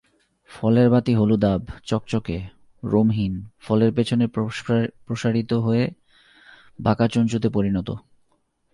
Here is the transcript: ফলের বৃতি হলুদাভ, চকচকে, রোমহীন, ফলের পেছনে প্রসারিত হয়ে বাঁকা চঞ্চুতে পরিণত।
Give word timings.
ফলের 0.49 0.87
বৃতি 0.89 1.13
হলুদাভ, 1.15 1.61
চকচকে, 1.85 2.37
রোমহীন, 2.83 3.33
ফলের 3.59 3.91
পেছনে 3.93 4.25
প্রসারিত 5.07 5.51
হয়ে 5.53 5.83
বাঁকা 6.79 7.07
চঞ্চুতে 7.07 7.49
পরিণত। 7.49 7.89